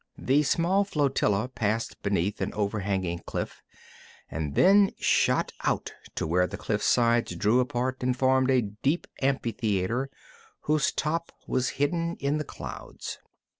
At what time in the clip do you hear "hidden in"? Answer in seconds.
11.77-12.39